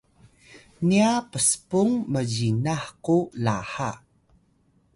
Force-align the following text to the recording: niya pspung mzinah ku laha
niya 0.87 1.11
pspung 1.31 1.93
mzinah 2.13 2.85
ku 3.03 3.17
laha 3.43 3.91